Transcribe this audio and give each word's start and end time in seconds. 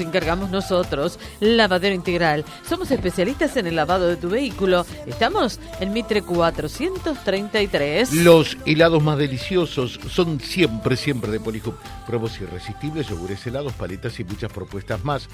nos 0.00 0.06
encargamos 0.06 0.50
nosotros. 0.50 1.18
Lavadero 1.40 1.94
Integral. 1.94 2.44
Somos 2.62 2.90
especialistas 2.90 3.56
en 3.56 3.66
el 3.66 3.76
lavado 3.76 4.08
de 4.08 4.16
tu 4.16 4.30
vehículo. 4.30 4.84
Estamos 5.06 5.60
en 5.80 5.92
Mitre 5.92 6.22
433. 6.22 8.14
Los 8.24 8.56
helados 8.66 9.02
más 9.02 9.18
deliciosos 9.18 10.00
son 10.08 10.40
siempre, 10.40 10.96
siempre 10.96 11.30
de 11.30 11.40
Polihub. 11.40 11.74
Pruebos 12.06 12.40
irresistibles, 12.40 13.08
yogures 13.08 13.46
helados, 13.46 13.74
paletas 13.74 14.18
y 14.20 14.24
muchas 14.24 14.52
propuestas 14.52 15.04
más. 15.04 15.28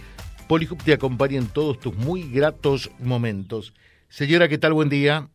Polihub 0.49 0.83
te 0.83 0.93
acompaña 0.93 1.39
en 1.39 1.49
todos 1.49 1.79
tus 1.79 1.95
muy 1.97 2.29
gratos 2.29 2.91
momentos. 2.99 3.73
Señora, 4.09 4.49
¿qué 4.49 4.59
tal? 4.59 4.73
Buen 4.73 4.89
día. 4.89 5.29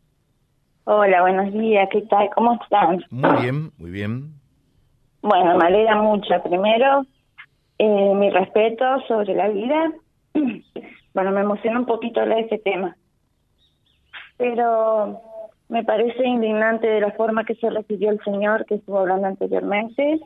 Hola, 0.83 1.21
buenos 1.21 1.53
días, 1.53 1.87
¿qué 1.91 2.01
tal? 2.01 2.29
¿Cómo 2.35 2.59
están? 2.61 3.05
Muy 3.11 3.41
bien, 3.41 3.71
muy 3.77 3.91
bien. 3.91 4.33
Bueno, 5.21 5.57
me 5.57 5.67
alegra 5.67 6.01
mucho. 6.01 6.41
Primero, 6.43 7.05
eh, 7.83 8.13
mi 8.13 8.29
respeto 8.29 8.85
sobre 9.07 9.33
la 9.33 9.49
vida. 9.49 9.91
Bueno, 11.13 11.31
me 11.31 11.41
emociona 11.41 11.77
un 11.77 11.85
poquito 11.85 12.21
hablar 12.21 12.37
de 12.37 12.43
este 12.43 12.57
tema. 12.59 12.95
Pero 14.37 15.19
me 15.67 15.83
parece 15.83 16.25
indignante 16.25 16.87
de 16.87 17.01
la 17.01 17.11
forma 17.11 17.43
que 17.43 17.55
se 17.55 17.69
recibió 17.69 18.11
el 18.11 18.23
señor 18.23 18.65
que 18.65 18.75
estuvo 18.75 18.99
hablando 18.99 19.27
anteriormente. 19.27 20.21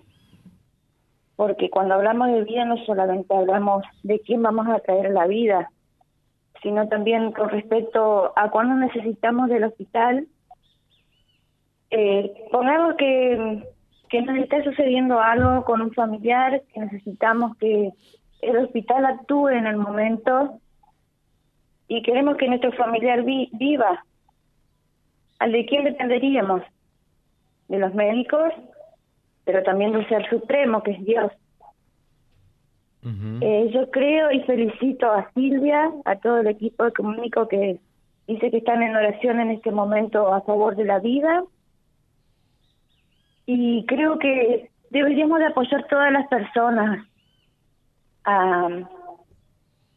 Porque 1.35 1.71
cuando 1.71 1.95
hablamos 1.95 2.27
de 2.27 2.43
vida 2.43 2.65
no 2.65 2.77
solamente 2.85 3.33
hablamos 3.33 3.83
de 4.03 4.19
quién 4.19 4.43
vamos 4.43 4.67
a 4.67 4.77
traer 4.77 5.09
la 5.09 5.25
vida, 5.25 5.71
sino 6.61 6.87
también 6.87 7.31
con 7.31 7.49
respecto 7.49 8.31
a 8.35 8.51
cuándo 8.51 8.75
necesitamos 8.75 9.49
del 9.49 9.63
hospital. 9.63 10.27
Eh, 11.89 12.31
pongamos 12.51 12.93
que 12.95 13.63
que 14.09 14.21
nos 14.21 14.37
está 14.37 14.63
sucediendo 14.63 15.19
algo 15.19 15.63
con 15.65 15.81
un 15.81 15.93
familiar, 15.93 16.61
que 16.73 16.79
necesitamos 16.79 17.57
que 17.57 17.91
el 18.41 18.57
hospital 18.57 19.05
actúe 19.05 19.49
en 19.49 19.67
el 19.67 19.77
momento 19.77 20.59
y 21.87 22.01
queremos 22.01 22.37
que 22.37 22.47
nuestro 22.47 22.71
familiar 22.73 23.23
viva. 23.23 24.05
¿Al 25.39 25.51
de 25.51 25.65
quién 25.65 25.83
dependeríamos? 25.83 26.61
De 27.67 27.79
los 27.79 27.93
médicos, 27.93 28.53
pero 29.43 29.63
también 29.63 29.91
del 29.91 30.07
Ser 30.07 30.29
Supremo, 30.29 30.81
que 30.83 30.91
es 30.91 31.05
Dios. 31.05 31.31
eh, 33.41 33.69
yo 33.71 33.91
creo 33.91 34.31
y 34.31 34.41
felicito 34.41 35.11
a 35.11 35.29
Silvia, 35.33 35.91
a 36.05 36.15
todo 36.15 36.39
el 36.39 36.47
equipo 36.47 36.85
de 36.85 36.91
Comunico 36.91 37.47
que 37.47 37.79
dice 38.27 38.49
que 38.49 38.57
están 38.57 38.81
en 38.81 38.95
oración 38.95 39.39
en 39.39 39.51
este 39.51 39.71
momento 39.71 40.33
a 40.33 40.41
favor 40.41 40.75
de 40.75 40.85
la 40.85 40.99
vida 40.99 41.43
y 43.45 43.85
creo 43.85 44.17
que 44.19 44.69
deberíamos 44.89 45.39
de 45.39 45.47
apoyar 45.47 45.85
todas 45.87 46.11
las 46.11 46.27
personas, 46.27 47.05
a, 48.23 48.67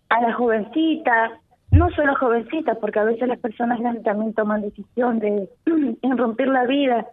a 0.08 0.20
las 0.20 0.34
jovencitas, 0.34 1.32
no 1.70 1.90
solo 1.90 2.14
jovencitas, 2.16 2.76
porque 2.78 2.98
a 2.98 3.04
veces 3.04 3.28
las 3.28 3.38
personas 3.38 3.80
también 4.02 4.34
toman 4.34 4.62
decisión 4.62 5.18
de 5.18 5.48
en 6.02 6.18
romper 6.18 6.48
la 6.48 6.64
vida. 6.64 7.06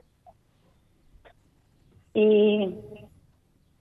Y 2.14 2.74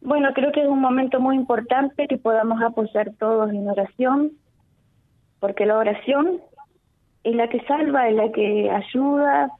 bueno, 0.00 0.32
creo 0.34 0.52
que 0.52 0.62
es 0.62 0.68
un 0.68 0.80
momento 0.80 1.20
muy 1.20 1.36
importante 1.36 2.08
que 2.08 2.18
podamos 2.18 2.60
apoyar 2.62 3.12
todos 3.18 3.50
en 3.50 3.68
oración, 3.68 4.32
porque 5.38 5.66
la 5.66 5.78
oración 5.78 6.40
es 7.22 7.34
la 7.34 7.48
que 7.48 7.64
salva, 7.64 8.08
es 8.08 8.16
la 8.16 8.32
que 8.32 8.70
ayuda, 8.70 9.50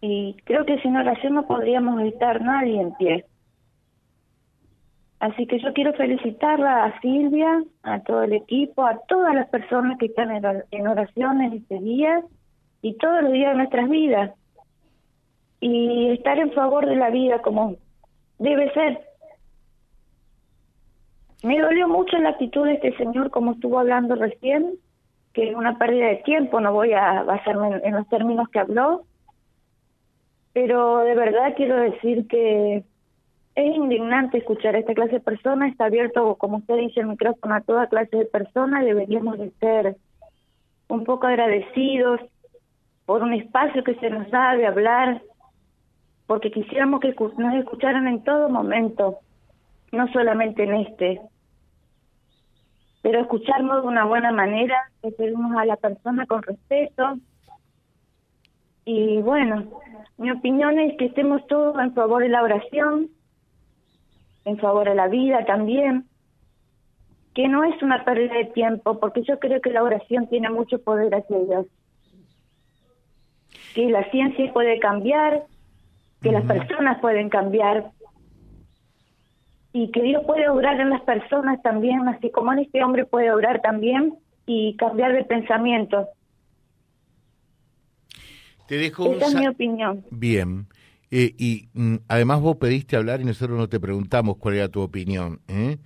y 0.00 0.36
creo 0.44 0.64
que 0.64 0.80
oración 0.86 1.34
no 1.34 1.46
podríamos 1.46 2.00
estar 2.02 2.40
nadie 2.40 2.80
en 2.80 2.94
pie. 2.94 3.24
Así 5.20 5.46
que 5.46 5.58
yo 5.58 5.72
quiero 5.72 5.92
felicitarla 5.94 6.84
a 6.84 7.00
Silvia, 7.00 7.64
a 7.82 8.00
todo 8.00 8.22
el 8.22 8.32
equipo, 8.34 8.86
a 8.86 9.00
todas 9.08 9.34
las 9.34 9.48
personas 9.48 9.98
que 9.98 10.06
están 10.06 10.30
en 10.70 10.86
oración 10.86 11.42
en 11.42 11.54
este 11.54 11.80
día 11.80 12.22
y 12.82 12.96
todos 12.98 13.22
los 13.22 13.32
días 13.32 13.50
de 13.50 13.56
nuestras 13.56 13.88
vidas. 13.88 14.34
Y 15.60 16.10
estar 16.10 16.38
en 16.38 16.52
favor 16.52 16.86
de 16.86 16.94
la 16.94 17.10
vida 17.10 17.42
como 17.42 17.74
debe 18.38 18.72
ser. 18.72 19.00
Me 21.42 21.58
dolió 21.60 21.88
mucho 21.88 22.16
la 22.18 22.30
actitud 22.30 22.64
de 22.64 22.74
este 22.74 22.96
señor, 22.96 23.30
como 23.30 23.52
estuvo 23.52 23.80
hablando 23.80 24.14
recién, 24.14 24.74
que 25.32 25.50
es 25.50 25.56
una 25.56 25.78
pérdida 25.78 26.06
de 26.06 26.16
tiempo, 26.16 26.60
no 26.60 26.72
voy 26.72 26.92
a 26.92 27.24
basarme 27.24 27.80
en 27.82 27.94
los 27.94 28.08
términos 28.08 28.48
que 28.50 28.60
habló, 28.60 29.04
pero 30.60 31.04
de 31.04 31.14
verdad 31.14 31.54
quiero 31.56 31.76
decir 31.76 32.26
que 32.26 32.82
es 33.54 33.76
indignante 33.76 34.38
escuchar 34.38 34.74
a 34.74 34.80
esta 34.80 34.92
clase 34.92 35.12
de 35.12 35.20
personas, 35.20 35.70
está 35.70 35.84
abierto, 35.84 36.34
como 36.34 36.56
usted 36.56 36.74
dice, 36.78 36.98
el 36.98 37.06
micrófono 37.06 37.54
a 37.54 37.60
toda 37.60 37.86
clase 37.86 38.16
de 38.16 38.24
personas, 38.24 38.84
deberíamos 38.84 39.38
de 39.38 39.52
ser 39.60 39.96
un 40.88 41.04
poco 41.04 41.28
agradecidos 41.28 42.20
por 43.06 43.22
un 43.22 43.34
espacio 43.34 43.84
que 43.84 43.94
se 44.00 44.10
nos 44.10 44.28
da 44.32 44.56
de 44.56 44.66
hablar, 44.66 45.22
porque 46.26 46.50
quisiéramos 46.50 46.98
que 47.02 47.14
nos 47.36 47.54
escucharan 47.54 48.08
en 48.08 48.24
todo 48.24 48.48
momento, 48.48 49.20
no 49.92 50.08
solamente 50.08 50.64
en 50.64 50.74
este, 50.74 51.20
pero 53.00 53.20
escucharnos 53.20 53.82
de 53.82 53.88
una 53.88 54.04
buena 54.06 54.32
manera, 54.32 54.76
pedimos 55.16 55.56
a 55.56 55.64
la 55.66 55.76
persona 55.76 56.26
con 56.26 56.42
respeto, 56.42 57.16
y 58.84 59.20
bueno, 59.20 59.68
mi 60.18 60.30
opinión 60.30 60.78
es 60.78 60.96
que 60.98 61.06
estemos 61.06 61.46
todos 61.46 61.78
en 61.78 61.94
favor 61.94 62.22
de 62.22 62.28
la 62.28 62.42
oración, 62.42 63.08
en 64.44 64.58
favor 64.58 64.88
de 64.88 64.94
la 64.94 65.08
vida 65.08 65.44
también, 65.46 66.06
que 67.34 67.48
no 67.48 67.62
es 67.62 67.80
una 67.82 68.04
pérdida 68.04 68.34
de 68.34 68.46
tiempo, 68.46 68.98
porque 68.98 69.22
yo 69.22 69.38
creo 69.38 69.60
que 69.60 69.70
la 69.70 69.82
oración 69.82 70.26
tiene 70.26 70.50
mucho 70.50 70.82
poder 70.82 71.14
hacia 71.14 71.38
Dios. 71.38 71.66
Que 73.74 73.88
la 73.90 74.10
ciencia 74.10 74.52
puede 74.52 74.80
cambiar, 74.80 75.44
que 76.20 76.32
las 76.32 76.44
personas 76.44 76.98
pueden 77.00 77.28
cambiar, 77.28 77.92
y 79.72 79.92
que 79.92 80.02
Dios 80.02 80.24
puede 80.26 80.48
obrar 80.48 80.80
en 80.80 80.90
las 80.90 81.02
personas 81.02 81.62
también, 81.62 82.08
así 82.08 82.30
como 82.30 82.52
en 82.52 82.60
este 82.60 82.82
hombre 82.82 83.04
puede 83.04 83.32
obrar 83.32 83.60
también 83.60 84.14
y 84.46 84.76
cambiar 84.76 85.12
de 85.12 85.24
pensamiento. 85.24 86.08
Te 88.68 88.76
dejo 88.76 89.14
Esa 89.14 89.26
es 89.28 89.34
mi 89.34 89.48
opinión. 89.48 90.04
Bien. 90.10 90.66
Eh, 91.10 91.34
y 91.38 91.68
mm, 91.72 91.96
además 92.06 92.40
vos 92.40 92.56
pediste 92.56 92.96
hablar 92.96 93.22
y 93.22 93.24
nosotros 93.24 93.58
no 93.58 93.68
te 93.68 93.80
preguntamos 93.80 94.36
cuál 94.36 94.56
era 94.56 94.68
tu 94.68 94.82
opinión. 94.82 95.40
¿eh? 95.48 95.78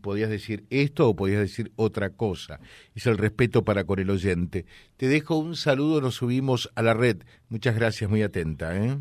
Podías 0.00 0.30
decir 0.30 0.64
esto 0.70 1.08
o 1.08 1.16
podías 1.16 1.40
decir 1.40 1.72
otra 1.74 2.10
cosa. 2.10 2.60
Es 2.94 3.06
el 3.06 3.18
respeto 3.18 3.64
para 3.64 3.82
con 3.82 3.98
el 3.98 4.10
oyente. 4.10 4.64
Te 4.96 5.08
dejo 5.08 5.38
un 5.38 5.56
saludo, 5.56 6.00
nos 6.00 6.14
subimos 6.14 6.70
a 6.76 6.82
la 6.82 6.94
red. 6.94 7.18
Muchas 7.48 7.74
gracias, 7.74 8.08
muy 8.08 8.22
atenta. 8.22 8.76
¿eh? 8.76 8.96